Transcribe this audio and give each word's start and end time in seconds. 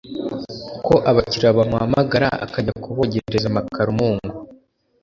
ko 0.85 0.93
abakiriya 1.09 1.57
bamuhamagara 1.57 2.27
akajya 2.45 2.73
kubogereza 2.83 3.45
amakaro 3.49 3.89
mu 3.99 4.09
ngo 4.13 4.29